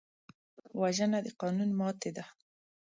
وژنه 0.79 1.19
د 1.25 1.27
قانون 1.41 1.69
ماتې 1.79 2.09
ده 2.15 2.23